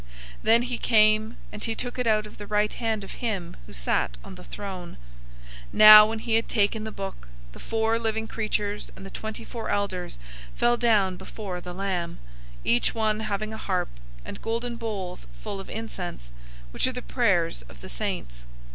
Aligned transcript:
005:007 0.03 0.07
Then 0.41 0.61
he 0.63 0.77
came, 0.79 1.37
and 1.51 1.63
he 1.63 1.75
took 1.75 1.99
it 1.99 2.07
out 2.07 2.25
of 2.25 2.39
the 2.39 2.47
right 2.47 2.73
hand 2.73 3.03
of 3.03 3.11
him 3.21 3.55
who 3.67 3.73
sat 3.73 4.17
on 4.23 4.33
the 4.33 4.43
throne. 4.43 4.97
005:008 5.67 5.67
Now 5.73 6.09
when 6.09 6.17
he 6.17 6.33
had 6.33 6.49
taken 6.49 6.85
the 6.85 6.91
book, 6.91 7.27
the 7.51 7.59
four 7.59 7.99
living 7.99 8.27
creatures 8.27 8.89
and 8.95 9.05
the 9.05 9.11
twenty 9.11 9.43
four 9.45 9.69
elders 9.69 10.17
fell 10.55 10.75
down 10.75 11.17
before 11.17 11.61
the 11.61 11.71
Lamb, 11.75 12.17
each 12.63 12.95
one 12.95 13.19
having 13.19 13.53
a 13.53 13.57
harp, 13.57 13.89
and 14.25 14.41
golden 14.41 14.75
bowls 14.75 15.27
full 15.39 15.59
of 15.59 15.69
incense, 15.69 16.31
which 16.71 16.87
are 16.87 16.93
the 16.93 17.03
prayers 17.03 17.61
of 17.69 17.81
the 17.81 17.87
saints. 17.89 18.43